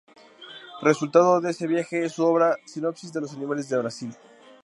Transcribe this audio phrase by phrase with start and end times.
[0.81, 4.15] Resultado de ese viaje es su obra "Sinopsis de los animales de Brasil".